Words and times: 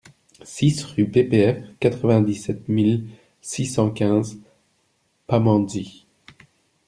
six 0.43 0.83
rue 0.83 1.05
PPF, 1.11 1.61
quatre-vingt-dix-sept 1.79 2.67
mille 2.67 3.09
six 3.39 3.67
cent 3.67 3.91
quinze 3.91 4.39
Pamandzi 5.27 6.07